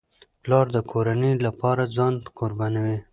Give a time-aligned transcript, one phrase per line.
[0.43, 2.97] پلار د کورنۍ لپاره ځان قربانوي.